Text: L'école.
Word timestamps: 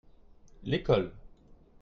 L'école. 0.63 1.13